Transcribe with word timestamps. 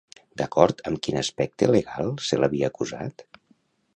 D'acord 0.41 0.79
amb 0.91 1.01
quin 1.07 1.19
aspecte 1.21 1.69
legal 1.73 2.11
se 2.31 2.41
l'havia 2.41 2.71
acusat? 2.73 3.25